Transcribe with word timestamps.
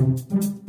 thank 0.00 0.32
you 0.44 0.59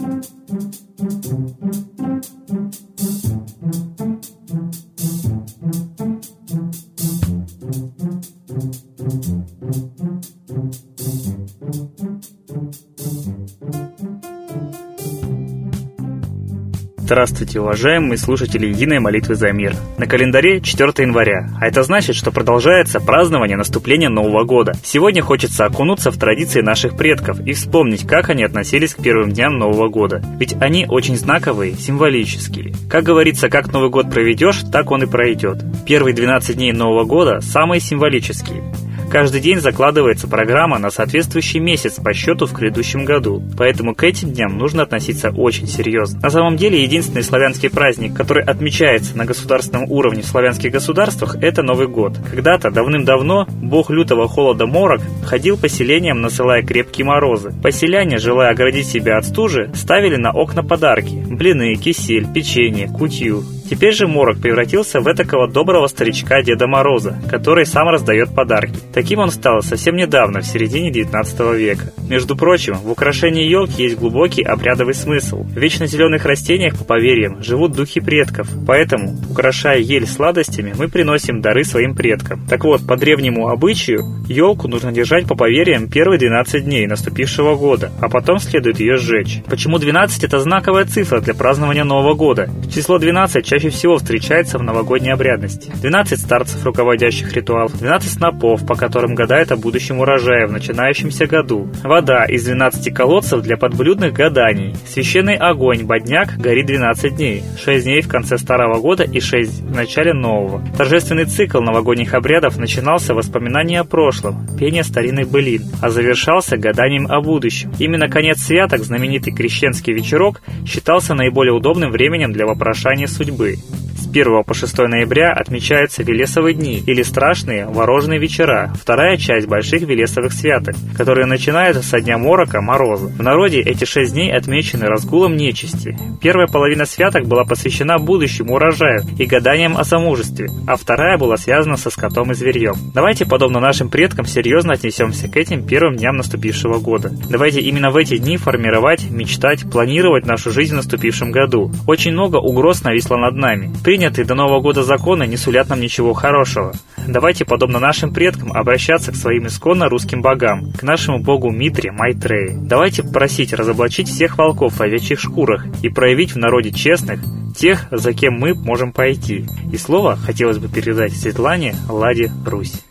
Здравствуйте, 17.11 17.59
уважаемые 17.59 18.17
слушатели 18.17 18.67
Единой 18.67 18.99
молитвы 18.99 19.35
за 19.35 19.51
мир. 19.51 19.75
На 19.97 20.07
календаре 20.07 20.61
4 20.61 20.93
января, 20.99 21.49
а 21.59 21.67
это 21.67 21.83
значит, 21.83 22.15
что 22.15 22.31
продолжается 22.31 23.01
празднование 23.01 23.57
наступления 23.57 24.07
Нового 24.07 24.45
года. 24.45 24.71
Сегодня 24.81 25.21
хочется 25.21 25.65
окунуться 25.65 26.11
в 26.11 26.17
традиции 26.17 26.61
наших 26.61 26.95
предков 26.95 27.41
и 27.41 27.51
вспомнить, 27.51 28.07
как 28.07 28.29
они 28.29 28.45
относились 28.45 28.93
к 28.93 29.03
первым 29.03 29.33
дням 29.33 29.57
Нового 29.57 29.89
года. 29.89 30.23
Ведь 30.39 30.55
они 30.61 30.85
очень 30.87 31.17
знаковые, 31.17 31.73
символические. 31.73 32.73
Как 32.89 33.03
говорится, 33.03 33.49
как 33.49 33.73
Новый 33.73 33.89
год 33.89 34.09
проведешь, 34.09 34.61
так 34.71 34.89
он 34.89 35.03
и 35.03 35.05
пройдет. 35.05 35.61
Первые 35.85 36.15
12 36.15 36.55
дней 36.55 36.71
Нового 36.71 37.03
года 37.03 37.41
самые 37.41 37.81
символические. 37.81 38.63
Каждый 39.11 39.41
день 39.41 39.59
закладывается 39.59 40.29
программа 40.29 40.79
на 40.79 40.89
соответствующий 40.89 41.59
месяц 41.59 41.95
по 41.95 42.13
счету 42.13 42.47
в 42.47 42.53
грядущем 42.53 43.03
году, 43.03 43.43
поэтому 43.57 43.93
к 43.93 44.05
этим 44.05 44.31
дням 44.31 44.57
нужно 44.57 44.83
относиться 44.83 45.31
очень 45.31 45.67
серьезно. 45.67 46.21
На 46.21 46.29
самом 46.29 46.55
деле, 46.55 46.81
единственный 46.81 47.21
славянский 47.21 47.69
праздник, 47.69 48.15
который 48.15 48.41
отмечается 48.41 49.17
на 49.17 49.25
государственном 49.25 49.91
уровне 49.91 50.21
в 50.21 50.27
славянских 50.27 50.71
государствах, 50.71 51.35
это 51.41 51.61
Новый 51.61 51.89
год. 51.89 52.17
Когда-то, 52.29 52.71
давным-давно, 52.71 53.47
бог 53.49 53.89
лютого 53.89 54.29
холода 54.29 54.65
Морок 54.65 55.01
ходил 55.25 55.57
поселением, 55.57 56.21
насылая 56.21 56.63
крепкие 56.63 57.03
морозы. 57.03 57.53
Поселяне, 57.61 58.17
желая 58.17 58.51
оградить 58.51 58.87
себя 58.87 59.17
от 59.17 59.25
стужи, 59.25 59.69
ставили 59.75 60.15
на 60.15 60.31
окна 60.31 60.63
подарки– 60.63 61.21
блины, 61.29 61.75
кисель, 61.75 62.27
печенье, 62.33 62.87
кутью. 62.87 63.43
Теперь 63.71 63.93
же 63.93 64.05
Морок 64.05 64.41
превратился 64.41 64.99
в 64.99 65.07
этакого 65.07 65.47
доброго 65.47 65.87
старичка 65.87 66.41
Деда 66.43 66.67
Мороза, 66.67 67.17
который 67.29 67.65
сам 67.65 67.87
раздает 67.87 68.35
подарки. 68.35 68.77
Таким 68.93 69.19
он 69.19 69.31
стал 69.31 69.61
совсем 69.61 69.95
недавно, 69.95 70.41
в 70.41 70.45
середине 70.45 70.91
19 70.91 71.39
века. 71.55 71.93
Между 72.09 72.35
прочим, 72.35 72.73
в 72.73 72.91
украшении 72.91 73.47
елки 73.47 73.83
есть 73.83 73.97
глубокий 73.97 74.43
обрядовый 74.43 74.93
смысл. 74.93 75.43
В 75.43 75.57
вечно 75.57 75.87
зеленых 75.87 76.25
растениях, 76.25 76.77
по 76.77 76.83
поверьям, 76.83 77.41
живут 77.41 77.71
духи 77.71 78.01
предков. 78.01 78.49
Поэтому, 78.67 79.15
украшая 79.29 79.79
ель 79.79 80.05
сладостями, 80.05 80.73
мы 80.77 80.89
приносим 80.89 81.39
дары 81.39 81.63
своим 81.63 81.95
предкам. 81.95 82.45
Так 82.49 82.65
вот, 82.65 82.85
по 82.85 82.97
древнему 82.97 83.47
обычаю, 83.47 84.03
елку 84.27 84.67
нужно 84.67 84.91
держать 84.91 85.27
по 85.27 85.35
поверьям 85.35 85.87
первые 85.87 86.19
12 86.19 86.65
дней 86.65 86.87
наступившего 86.87 87.55
года, 87.55 87.89
а 88.01 88.09
потом 88.09 88.39
следует 88.39 88.81
ее 88.81 88.97
сжечь. 88.97 89.41
Почему 89.47 89.79
12 89.79 90.25
это 90.25 90.41
знаковая 90.41 90.83
цифра 90.83 91.21
для 91.21 91.33
празднования 91.33 91.85
Нового 91.85 92.15
года? 92.15 92.49
Число 92.69 92.97
12 92.97 93.45
чаще 93.45 93.60
чаще 93.61 93.69
всего 93.69 93.97
встречается 93.97 94.57
в 94.57 94.63
новогодней 94.63 95.13
обрядности. 95.13 95.71
12 95.81 96.19
старцев, 96.19 96.65
руководящих 96.65 97.31
ритуалов, 97.33 97.77
12 97.77 98.11
снопов, 98.11 98.65
по 98.65 98.73
которым 98.73 99.13
гадают 99.13 99.51
о 99.51 99.55
будущем 99.55 99.99
урожае 99.99 100.47
в 100.47 100.51
начинающемся 100.51 101.27
году, 101.27 101.69
вода 101.83 102.25
из 102.25 102.43
12 102.45 102.91
колодцев 102.91 103.43
для 103.43 103.57
подблюдных 103.57 104.13
гаданий, 104.13 104.73
священный 104.87 105.35
огонь, 105.35 105.83
бодняк, 105.83 106.37
горит 106.37 106.65
12 106.65 107.15
дней, 107.15 107.43
6 107.63 107.83
дней 107.83 108.01
в 108.01 108.07
конце 108.07 108.39
старого 108.39 108.81
года 108.81 109.03
и 109.03 109.19
6 109.19 109.61
в 109.61 109.75
начале 109.75 110.13
нового. 110.13 110.63
Торжественный 110.75 111.25
цикл 111.25 111.61
новогодних 111.61 112.15
обрядов 112.15 112.57
начинался 112.57 113.13
воспоминания 113.13 113.81
о 113.81 113.83
прошлом, 113.83 114.47
пение 114.57 114.83
старинных 114.83 115.29
былин, 115.29 115.61
а 115.83 115.91
завершался 115.91 116.57
гаданием 116.57 117.05
о 117.11 117.21
будущем. 117.21 117.71
Именно 117.77 118.09
конец 118.09 118.39
святок, 118.39 118.79
знаменитый 118.79 119.33
крещенский 119.35 119.93
вечерок, 119.93 120.41
считался 120.65 121.13
наиболее 121.13 121.53
удобным 121.53 121.91
временем 121.91 122.33
для 122.33 122.47
вопрошания 122.47 123.05
судьбы. 123.05 123.50
С 123.55 123.80
1 124.11 124.43
по 124.43 124.53
6 124.53 124.77
ноября 124.77 125.31
отмечаются 125.31 126.03
Велесовые 126.03 126.53
дни 126.53 126.83
или 126.85 127.01
страшные 127.01 127.65
ворожные 127.65 128.19
вечера, 128.19 128.71
вторая 128.79 129.15
часть 129.15 129.47
больших 129.47 129.83
Велесовых 129.83 130.33
святок, 130.33 130.75
которые 130.97 131.25
начинаются 131.25 131.81
со 131.81 132.01
дня 132.01 132.17
морока, 132.17 132.61
мороза. 132.61 133.07
В 133.07 133.21
народе 133.23 133.61
эти 133.61 133.85
шесть 133.85 134.13
дней 134.13 134.33
отмечены 134.33 134.87
разгулом 134.87 135.37
нечисти. 135.37 135.97
Первая 136.21 136.47
половина 136.47 136.85
святок 136.85 137.25
была 137.25 137.45
посвящена 137.45 137.99
будущему 137.99 138.55
урожаю 138.55 139.03
и 139.17 139.25
гаданиям 139.25 139.77
о 139.77 139.85
замужестве, 139.85 140.49
а 140.67 140.75
вторая 140.75 141.17
была 141.17 141.37
связана 141.37 141.77
со 141.77 141.89
скотом 141.89 142.31
и 142.31 142.33
зверьем. 142.33 142.75
Давайте, 142.93 143.25
подобно 143.25 143.61
нашим 143.61 143.89
предкам, 143.89 144.25
серьезно 144.25 144.73
отнесемся 144.73 145.29
к 145.29 145.37
этим 145.37 145.65
первым 145.65 145.95
дням 145.95 146.17
наступившего 146.17 146.79
года. 146.79 147.11
Давайте 147.29 147.61
именно 147.61 147.91
в 147.91 147.97
эти 147.97 148.17
дни 148.17 148.35
формировать, 148.35 149.09
мечтать, 149.09 149.69
планировать 149.71 150.25
нашу 150.25 150.51
жизнь 150.51 150.73
в 150.73 150.77
наступившем 150.77 151.31
году. 151.31 151.71
Очень 151.87 152.11
много 152.11 152.37
угроз 152.37 152.83
нависло 152.83 153.15
над 153.15 153.35
нами. 153.35 153.71
Принятые 154.01 154.25
до 154.25 154.33
Нового 154.33 154.61
года 154.61 154.83
законы 154.83 155.27
не 155.27 155.37
сулят 155.37 155.69
нам 155.69 155.79
ничего 155.79 156.13
хорошего. 156.13 156.73
Давайте, 157.07 157.45
подобно 157.45 157.77
нашим 157.77 158.11
предкам, 158.11 158.51
обращаться 158.51 159.11
к 159.11 159.15
своим 159.15 159.45
исконно 159.45 159.89
русским 159.89 160.23
богам, 160.23 160.71
к 160.73 160.81
нашему 160.81 161.19
богу 161.19 161.51
Митре 161.51 161.91
Майтреи. 161.91 162.57
Давайте 162.59 163.03
просить 163.03 163.53
разоблачить 163.53 164.09
всех 164.09 164.39
волков 164.39 164.73
в 164.73 164.81
овечьих 164.81 165.19
шкурах 165.19 165.67
и 165.83 165.89
проявить 165.89 166.31
в 166.31 166.39
народе 166.39 166.71
честных, 166.71 167.19
тех, 167.55 167.85
за 167.91 168.13
кем 168.13 168.39
мы 168.39 168.55
можем 168.55 168.91
пойти. 168.91 169.45
И 169.71 169.77
слово 169.77 170.15
хотелось 170.15 170.57
бы 170.57 170.67
передать 170.67 171.13
Светлане 171.13 171.75
Ладе 171.87 172.31
Русь. 172.43 172.81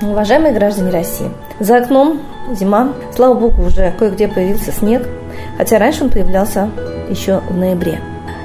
Уважаемые 0.00 0.54
граждане 0.54 0.92
России, 0.92 1.28
за 1.58 1.78
окном 1.78 2.20
зима, 2.52 2.92
слава 3.16 3.34
богу, 3.34 3.62
уже 3.62 3.92
кое-где 3.98 4.28
появился 4.28 4.70
снег, 4.70 5.08
хотя 5.56 5.78
раньше 5.78 6.04
он 6.04 6.10
появлялся 6.10 6.70
еще 7.10 7.40
в 7.50 7.56
ноябре. 7.56 7.98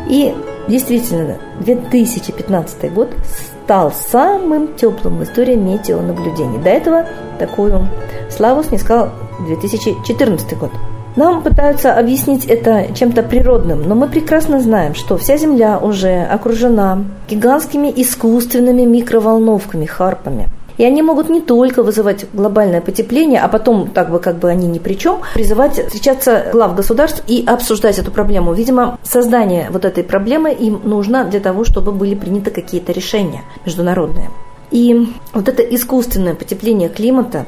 И 0.09 0.33
действительно, 0.67 1.37
2015 1.59 2.91
год 2.91 3.11
стал 3.63 3.91
самым 3.91 4.73
теплым 4.73 5.17
в 5.19 5.23
истории 5.23 5.55
метеонаблюдений. 5.55 6.57
До 6.57 6.69
этого 6.69 7.05
такую 7.37 7.87
славу 8.31 8.63
снискал 8.63 9.09
2014 9.45 10.57
год. 10.57 10.71
Нам 11.15 11.43
пытаются 11.43 11.93
объяснить 11.93 12.45
это 12.45 12.87
чем-то 12.95 13.21
природным, 13.21 13.87
но 13.87 13.93
мы 13.93 14.07
прекрасно 14.07 14.59
знаем, 14.59 14.95
что 14.95 15.17
вся 15.17 15.37
Земля 15.37 15.77
уже 15.77 16.23
окружена 16.23 17.03
гигантскими 17.29 17.93
искусственными 17.95 18.81
микроволновками, 18.81 19.85
харпами– 19.85 20.49
и 20.77 20.85
они 20.85 21.01
могут 21.01 21.29
не 21.29 21.41
только 21.41 21.83
вызывать 21.83 22.25
глобальное 22.33 22.81
потепление, 22.81 23.41
а 23.41 23.47
потом, 23.47 23.87
так 23.87 24.09
бы 24.09 24.19
как 24.19 24.37
бы 24.37 24.49
они 24.49 24.67
ни 24.67 24.79
при 24.79 24.95
чем, 24.95 25.21
призывать 25.33 25.85
встречаться 25.87 26.49
глав 26.51 26.75
государств 26.75 27.23
и 27.27 27.43
обсуждать 27.45 27.99
эту 27.99 28.11
проблему. 28.11 28.53
Видимо, 28.53 28.97
создание 29.03 29.67
вот 29.71 29.85
этой 29.85 30.03
проблемы 30.03 30.51
им 30.53 30.81
нужно 30.83 31.25
для 31.25 31.39
того, 31.39 31.63
чтобы 31.63 31.91
были 31.91 32.15
приняты 32.15 32.51
какие-то 32.51 32.91
решения 32.91 33.41
международные. 33.65 34.29
И 34.71 35.07
вот 35.33 35.47
это 35.47 35.61
искусственное 35.61 36.33
потепление 36.33 36.89
климата, 36.89 37.45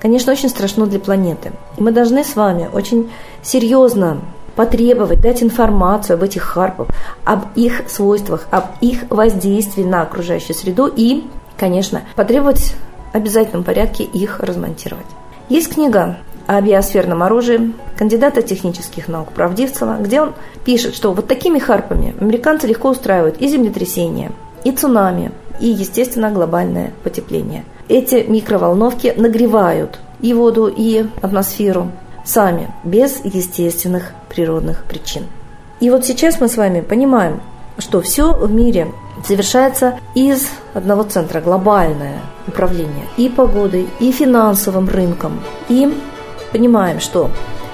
конечно, 0.00 0.32
очень 0.32 0.48
страшно 0.48 0.86
для 0.86 0.98
планеты. 0.98 1.52
И 1.76 1.82
мы 1.82 1.92
должны 1.92 2.24
с 2.24 2.34
вами 2.34 2.68
очень 2.72 3.08
серьезно 3.42 4.18
потребовать, 4.56 5.20
дать 5.20 5.42
информацию 5.42 6.14
об 6.14 6.22
этих 6.24 6.42
харпах, 6.42 6.88
об 7.24 7.40
их 7.54 7.88
свойствах, 7.88 8.46
об 8.50 8.64
их 8.80 9.04
воздействии 9.10 9.84
на 9.84 10.02
окружающую 10.02 10.56
среду 10.56 10.90
и 10.94 11.24
конечно, 11.58 12.02
потребовать 12.14 12.74
в 13.12 13.16
обязательном 13.16 13.64
порядке 13.64 14.04
их 14.04 14.40
размонтировать. 14.40 15.06
Есть 15.48 15.74
книга 15.74 16.18
о 16.46 16.60
биосферном 16.60 17.22
оружии 17.22 17.72
кандидата 17.96 18.42
технических 18.42 19.08
наук 19.08 19.32
Правдивцева, 19.32 19.98
где 20.00 20.20
он 20.20 20.34
пишет, 20.64 20.94
что 20.94 21.12
вот 21.12 21.26
такими 21.26 21.58
харпами 21.58 22.14
американцы 22.20 22.66
легко 22.66 22.90
устраивают 22.90 23.38
и 23.38 23.48
землетрясения, 23.48 24.32
и 24.64 24.72
цунами, 24.72 25.32
и, 25.60 25.68
естественно, 25.68 26.30
глобальное 26.30 26.92
потепление. 27.02 27.64
Эти 27.88 28.24
микроволновки 28.26 29.14
нагревают 29.16 29.98
и 30.20 30.34
воду, 30.34 30.66
и 30.66 31.06
атмосферу 31.22 31.90
сами, 32.24 32.70
без 32.84 33.24
естественных 33.24 34.12
природных 34.28 34.84
причин. 34.84 35.24
И 35.80 35.90
вот 35.90 36.04
сейчас 36.04 36.40
мы 36.40 36.48
с 36.48 36.56
вами 36.56 36.80
понимаем, 36.80 37.40
что 37.78 38.00
все 38.00 38.32
в 38.32 38.50
мире 38.50 38.88
совершается 39.24 39.98
из 40.14 40.48
одного 40.74 41.02
центра, 41.04 41.40
глобальное 41.40 42.20
управление 42.46 43.06
и 43.16 43.28
погодой, 43.28 43.88
и 44.00 44.12
финансовым 44.12 44.88
рынком. 44.88 45.40
И 45.68 45.92
понимаем, 46.52 47.00
что 47.00 47.30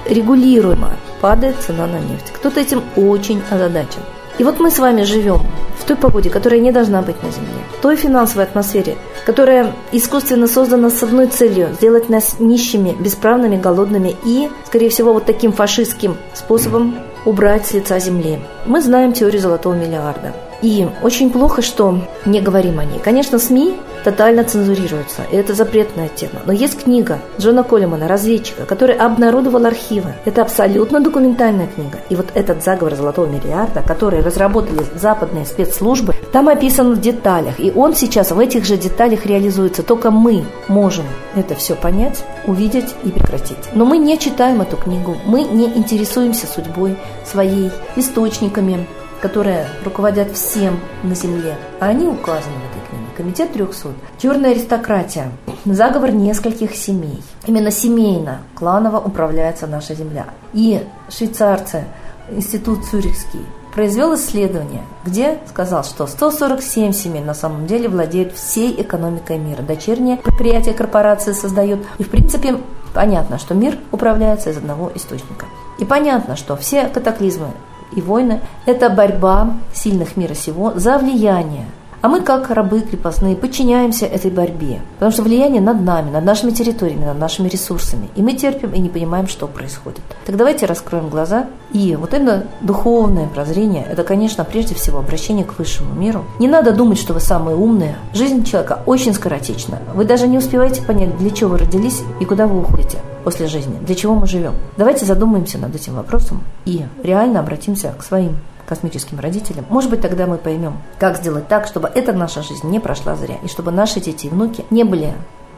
регулируемо 0.07 0.91
падает 1.21 1.55
цена 1.59 1.87
на 1.87 1.99
нефть. 1.99 2.31
Кто-то 2.33 2.59
этим 2.59 2.83
очень 2.95 3.41
озадачен. 3.49 4.01
И 4.39 4.43
вот 4.43 4.59
мы 4.59 4.71
с 4.71 4.79
вами 4.79 5.03
живем 5.03 5.41
в 5.79 5.85
той 5.85 5.95
погоде, 5.95 6.29
которая 6.29 6.59
не 6.59 6.71
должна 6.71 7.01
быть 7.01 7.21
на 7.21 7.29
Земле, 7.29 7.61
в 7.77 7.81
той 7.81 7.95
финансовой 7.95 8.45
атмосфере, 8.45 8.97
которая 9.25 9.73
искусственно 9.91 10.47
создана 10.47 10.89
с 10.89 11.03
одной 11.03 11.27
целью– 11.27 11.69
сделать 11.73 12.09
нас 12.09 12.39
нищими, 12.39 12.95
бесправными, 12.99 13.57
голодными 13.57 14.15
и, 14.25 14.49
скорее 14.65 14.89
всего, 14.89 15.13
вот 15.13 15.25
таким 15.25 15.51
фашистским 15.51 16.17
способом 16.33 16.95
убрать 17.25 17.67
с 17.67 17.73
лица 17.73 17.99
Земли. 17.99 18.39
Мы 18.65 18.81
знаем 18.81 19.13
теорию 19.13 19.41
золотого 19.41 19.75
миллиарда. 19.75 20.33
И 20.63 20.87
очень 21.03 21.29
плохо, 21.29 21.61
что 21.61 21.99
не 22.25 22.39
говорим 22.39 22.79
о 22.79 22.85
ней. 22.85 22.97
Конечно, 22.99 23.37
СМИ 23.37 23.75
тотально 24.05 24.45
цензурируются, 24.45 25.23
и 25.29 25.35
это 25.35 25.53
запретная 25.53 26.07
тема. 26.07 26.41
Но 26.45 26.53
есть 26.53 26.83
книга 26.83 27.19
Джона 27.37 27.63
Коллимана, 27.63 28.07
разведчика, 28.07 28.65
который 28.65 28.95
обнародовал 28.95 29.65
архивы. 29.65 30.13
Это 30.23 30.41
абсолютно 30.41 31.01
документальная 31.01 31.67
книга. 31.67 31.99
И 32.09 32.15
вот 32.15 32.27
этот 32.33 32.63
заговор 32.63 32.95
золотого 32.95 33.25
миллиарда, 33.25 33.81
который 33.81 34.21
разработали 34.21 34.85
западные 34.95 35.45
спецслужбы, 35.45 36.15
там 36.31 36.47
описан 36.47 36.93
в 36.93 37.01
деталях. 37.01 37.59
И 37.59 37.69
он 37.69 37.93
сейчас 37.93 38.31
в 38.31 38.39
этих 38.39 38.63
же 38.63 38.77
деталях 38.77 39.25
реализуется. 39.25 39.83
Только 39.83 40.11
мы 40.11 40.45
можем 40.69 41.05
это 41.35 41.55
все 41.55 41.75
понять, 41.75 42.23
увидеть 42.47 42.95
и 43.03 43.09
прекратить. 43.09 43.57
Но 43.73 43.83
мы 43.83 43.97
не 43.97 44.17
читаем 44.17 44.61
эту 44.61 44.77
книгу, 44.77 45.17
мы 45.25 45.43
не 45.43 45.65
интересуемся 45.65 46.47
судьбой 46.47 46.95
своей, 47.25 47.69
источниками, 47.97 48.87
которые 49.23 49.65
руководят 49.85 50.33
всем 50.33 50.81
на 51.01 51.15
Земле. 51.15 51.55
А 51.79 51.85
они 51.85 52.07
указаны 52.07 52.55
в 52.55 52.75
этой 52.75 52.89
книге. 52.89 53.05
Комитет 53.15 53.53
300. 53.53 53.93
Черная 54.21 54.51
аристократия. 54.51 55.31
Заговор 55.63 56.11
нескольких 56.11 56.75
семей. 56.75 57.23
Именно 57.47 57.71
семейно, 57.71 58.41
кланово 58.53 58.97
управляется 58.97 59.65
наша 59.65 59.95
Земля. 59.95 60.25
И 60.51 60.85
швейцарцы, 61.07 61.85
институт 62.31 62.83
Цюрихский, 62.83 63.39
произвел 63.73 64.13
исследование, 64.15 64.83
где 65.05 65.39
сказал, 65.47 65.85
что 65.85 66.05
147 66.05 66.91
семей 66.91 67.23
на 67.23 67.33
самом 67.33 67.65
деле 67.65 67.87
владеют 67.87 68.33
всей 68.33 68.75
экономикой 68.81 69.37
мира. 69.37 69.61
Дочерние 69.61 70.17
предприятия 70.17 70.73
корпорации 70.73 71.31
создают. 71.31 71.79
И 71.97 72.03
в 72.03 72.09
принципе 72.09 72.57
понятно, 72.93 73.37
что 73.37 73.53
мир 73.53 73.77
управляется 73.93 74.49
из 74.49 74.57
одного 74.57 74.91
источника. 74.93 75.45
И 75.79 75.85
понятно, 75.85 76.35
что 76.35 76.57
все 76.57 76.89
катаклизмы 76.89 77.47
и 77.93 78.01
войны– 78.01 78.41
это 78.65 78.89
борьба 78.89 79.53
сильных 79.73 80.17
мира 80.17 80.33
сего 80.33 80.73
за 80.75 80.97
влияние 80.97 81.65
а 82.03 82.09
мы, 82.09 82.19
как 82.19 82.49
рабы 82.49 82.81
крепостные, 82.81 83.37
подчиняемся 83.37 84.05
этой 84.05 84.29
борьбе. 84.29 84.81
Потому 84.95 85.13
что 85.13 85.23
влияние 85.23 85.61
над 85.61 85.81
нами, 85.81 86.11
над 86.11 86.25
нашими 86.25 86.51
территориями, 86.51 87.05
над 87.05 87.17
нашими 87.17 87.47
ресурсами. 87.47 88.09
И 88.17 88.21
мы 88.21 88.33
терпим 88.33 88.73
и 88.73 88.79
не 88.79 88.89
понимаем, 88.89 89.29
что 89.29 89.47
происходит. 89.47 90.01
Так 90.25 90.35
давайте 90.35 90.65
раскроем 90.65 91.07
глаза. 91.07 91.47
И 91.71 91.95
вот 91.95 92.13
это 92.13 92.47
духовное 92.59 93.29
прозрение, 93.29 93.87
это, 93.89 94.03
конечно, 94.03 94.43
прежде 94.43 94.75
всего 94.75 94.99
обращение 94.99 95.45
к 95.45 95.57
высшему 95.57 95.93
миру. 95.93 96.25
Не 96.39 96.49
надо 96.49 96.73
думать, 96.73 96.99
что 96.99 97.13
вы 97.13 97.21
самые 97.21 97.55
умные. 97.55 97.95
Жизнь 98.13 98.43
человека 98.43 98.81
очень 98.85 99.13
скоротечна. 99.13 99.79
Вы 99.95 100.03
даже 100.03 100.27
не 100.27 100.37
успеваете 100.37 100.81
понять, 100.81 101.17
для 101.17 101.29
чего 101.31 101.51
вы 101.51 101.59
родились 101.59 102.01
и 102.19 102.25
куда 102.25 102.47
вы 102.47 102.59
уходите 102.59 102.97
после 103.23 103.47
жизни, 103.47 103.77
для 103.79 103.95
чего 103.95 104.13
мы 104.13 104.27
живем. 104.27 104.55
Давайте 104.75 105.05
задумаемся 105.05 105.57
над 105.57 105.73
этим 105.73 105.95
вопросом 105.95 106.43
и 106.65 106.83
реально 107.01 107.39
обратимся 107.39 107.93
к 107.97 108.03
своим 108.03 108.35
космическим 108.65 109.19
родителям, 109.19 109.65
может 109.69 109.89
быть, 109.89 110.01
тогда 110.01 110.27
мы 110.27 110.37
поймем, 110.37 110.77
как 110.99 111.17
сделать 111.17 111.47
так, 111.47 111.67
чтобы 111.67 111.89
эта 111.93 112.13
наша 112.13 112.41
жизнь 112.41 112.67
не 112.69 112.79
прошла 112.79 113.15
зря, 113.15 113.35
и 113.43 113.47
чтобы 113.47 113.71
наши 113.71 113.99
дети 113.99 114.27
и 114.27 114.29
внуки 114.29 114.65
не 114.69 114.83
были 114.83 115.13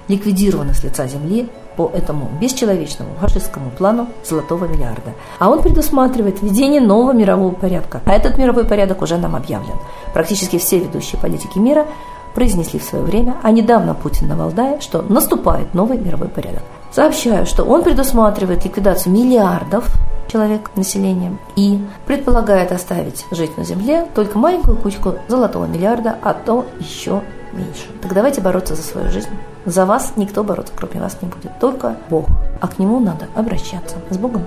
ликвидированы 0.07 0.73
с 0.73 0.83
лица 0.83 1.07
Земли 1.07 1.49
по 1.75 1.91
этому 1.93 2.29
бесчеловечному 2.39 3.15
фашистскому 3.19 3.69
плану 3.71 4.07
золотого 4.23 4.65
миллиарда. 4.65 5.13
А 5.39 5.49
он 5.49 5.61
предусматривает 5.61 6.41
введение 6.41 6.79
нового 6.79 7.11
мирового 7.11 7.53
порядка. 7.53 8.01
А 8.05 8.13
этот 8.13 8.37
мировой 8.37 8.65
порядок 8.65 9.01
уже 9.01 9.17
нам 9.17 9.35
объявлен. 9.35 9.75
Практически 10.13 10.57
все 10.57 10.79
ведущие 10.79 11.19
политики 11.19 11.57
мира 11.57 11.85
произнесли 12.33 12.79
в 12.79 12.83
свое 12.83 13.03
время, 13.03 13.35
а 13.43 13.51
недавно 13.51 13.93
Путин 13.93 14.27
на 14.27 14.35
Валдае, 14.35 14.79
что 14.81 15.01
наступает 15.01 15.73
новый 15.73 15.97
мировой 15.97 16.27
порядок. 16.27 16.63
Сообщаю, 16.91 17.45
что 17.45 17.63
он 17.63 17.83
предусматривает 17.83 18.63
ликвидацию 18.63 19.13
миллиардов 19.13 19.89
человек 20.35 20.71
населением 20.75 21.39
и 21.55 21.79
предполагает 22.05 22.73
оставить 22.73 23.25
жить 23.31 23.57
на 23.57 23.63
Земле 23.63 24.05
только 24.13 24.37
маленькую 24.37 24.75
кучку 24.75 25.15
золотого 25.29 25.65
миллиарда, 25.65 26.17
а 26.21 26.33
то 26.33 26.65
еще 26.77 27.21
меньше. 27.53 27.85
Так 28.01 28.13
давайте 28.13 28.41
бороться 28.41 28.75
за 28.75 28.81
свою 28.81 29.09
жизнь. 29.11 29.29
За 29.63 29.85
вас 29.85 30.17
никто 30.17 30.43
бороться, 30.43 30.73
кроме 30.75 30.99
вас, 30.99 31.17
не 31.21 31.29
будет. 31.29 31.57
Только 31.61 31.95
Бог. 32.09 32.27
А 32.59 32.67
к 32.67 32.79
Нему 32.79 32.99
надо 32.99 33.29
обращаться. 33.33 33.95
С 34.09 34.17
Богом. 34.17 34.43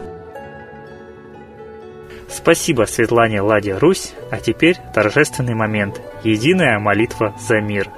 Спасибо 2.28 2.84
Светлане 2.84 3.40
Ладе 3.40 3.74
Русь, 3.78 4.12
а 4.30 4.36
теперь 4.36 4.76
торжественный 4.92 5.54
момент. 5.54 6.02
Единая 6.22 6.78
молитва 6.78 7.34
за 7.40 7.62
мир– 7.62 7.88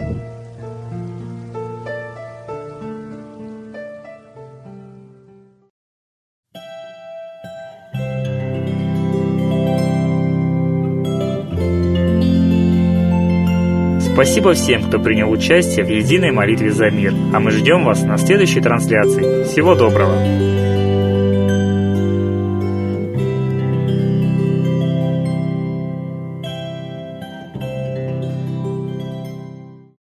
Спасибо 14.21 14.53
всем, 14.53 14.83
кто 14.83 14.99
принял 14.99 15.31
участие 15.31 15.83
в 15.83 15.89
единой 15.89 16.31
молитве 16.31 16.69
за 16.71 16.91
мир. 16.91 17.11
А 17.33 17.39
мы 17.39 17.49
ждем 17.49 17.83
вас 17.83 18.03
на 18.03 18.19
следующей 18.19 18.61
трансляции. 18.61 19.45
Всего 19.45 19.73
доброго! 19.73 20.70